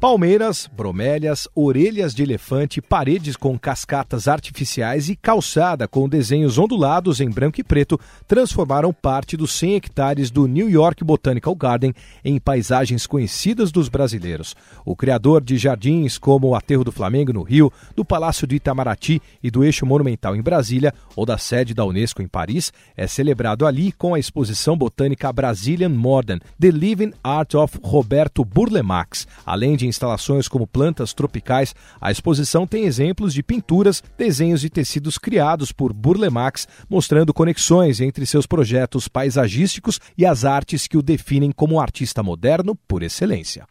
[0.00, 7.28] Palmeiras, bromélias, orelhas de elefante, paredes com cascatas artificiais e calçada com desenhos ondulados em
[7.28, 11.92] branco e preto transformaram parte dos 100 hectares do New York Botanical Garden
[12.24, 14.54] em paisagens conhecidas dos brasileiros.
[14.84, 19.20] O criador de jardins como o Aterro do Flamengo no Rio, do Palácio do Itamaraty
[19.42, 23.66] e do Eixo Monumental em Brasília, ou da sede da Unesco em Paris, é celebrado
[23.66, 29.87] ali com a exposição botânica Brazilian Modern, The Living Art of Roberto Burlemax, além de
[29.88, 35.92] instalações como plantas tropicais, a exposição tem exemplos de pinturas, desenhos e tecidos criados por
[35.92, 41.80] Burle Marx, mostrando conexões entre seus projetos paisagísticos e as artes que o definem como
[41.80, 43.66] artista moderno por excelência.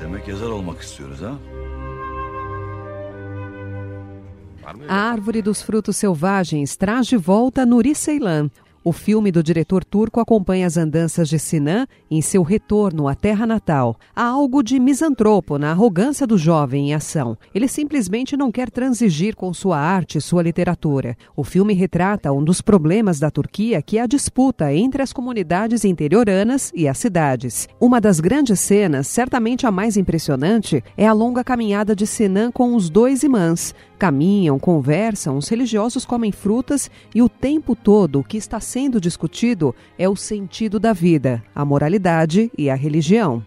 [0.00, 1.38] Demek yazar olmak istiyoruz ha?
[4.88, 8.50] A árvore dos frutos selvagens traz de volta Nuri Ceylan,
[8.84, 13.46] o filme do diretor turco acompanha as andanças de Sinan em seu retorno à terra
[13.46, 13.96] natal.
[14.14, 17.36] Há algo de misantropo na arrogância do jovem em ação.
[17.54, 21.16] Ele simplesmente não quer transigir com sua arte e sua literatura.
[21.36, 25.84] O filme retrata um dos problemas da Turquia, que é a disputa entre as comunidades
[25.84, 27.68] interioranas e as cidades.
[27.80, 32.74] Uma das grandes cenas, certamente a mais impressionante, é a longa caminhada de Sinan com
[32.74, 33.74] os dois imãs.
[34.02, 39.72] Caminham, conversam, os religiosos comem frutas e o tempo todo o que está sendo discutido
[39.96, 43.44] é o sentido da vida, a moralidade e a religião.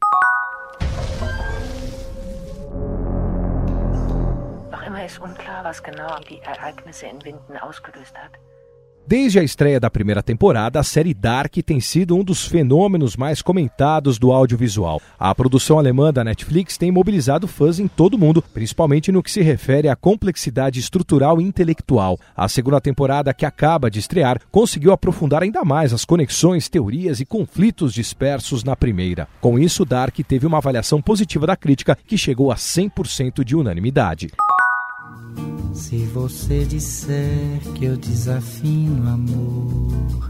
[4.72, 8.40] Noch ist unklar, was genau die Ereignisse in Winden ausgelöst hat.
[9.08, 13.40] Desde a estreia da primeira temporada, a série Dark tem sido um dos fenômenos mais
[13.40, 15.00] comentados do audiovisual.
[15.20, 19.30] A produção alemã da Netflix tem mobilizado fãs em todo o mundo, principalmente no que
[19.30, 22.20] se refere à complexidade estrutural e intelectual.
[22.36, 27.26] A segunda temporada, que acaba de estrear, conseguiu aprofundar ainda mais as conexões, teorias e
[27.26, 29.28] conflitos dispersos na primeira.
[29.40, 34.30] Com isso, Dark teve uma avaliação positiva da crítica, que chegou a 100% de unanimidade.
[35.76, 40.30] Se você disser que eu desafino amor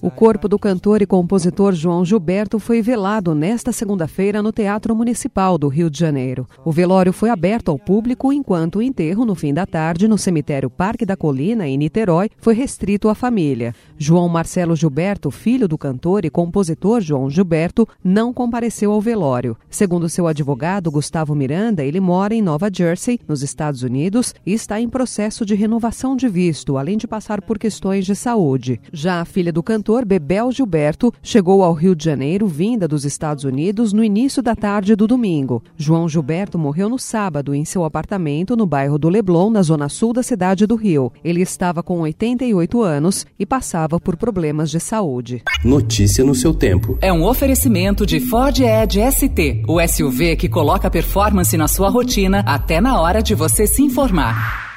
[0.00, 5.58] o corpo do cantor e compositor João Gilberto foi velado nesta segunda-feira no Teatro Municipal
[5.58, 6.46] do Rio de Janeiro.
[6.64, 10.70] O velório foi aberto ao público enquanto o enterro, no fim da tarde, no cemitério
[10.70, 13.74] Parque da Colina, em Niterói, foi restrito à família.
[13.96, 19.56] João Marcelo Gilberto, filho do cantor e compositor João Gilberto, não compareceu ao velório.
[19.68, 24.80] Segundo seu advogado, Gustavo Miranda, ele mora em Nova Jersey, nos Estados Unidos, e está
[24.80, 28.80] em processo de renovação de visto, além de passar por questões de saúde.
[28.92, 33.06] Já a filha do cantor, cantor Bebel Gilberto chegou ao Rio de Janeiro vinda dos
[33.06, 35.62] Estados Unidos no início da tarde do domingo.
[35.78, 40.12] João Gilberto morreu no sábado em seu apartamento no bairro do Leblon, na zona sul
[40.12, 41.10] da cidade do Rio.
[41.24, 45.42] Ele estava com 88 anos e passava por problemas de saúde.
[45.64, 46.98] Notícia no seu tempo.
[47.00, 52.40] É um oferecimento de Ford Edge ST, o SUV que coloca performance na sua rotina
[52.40, 54.67] até na hora de você se informar.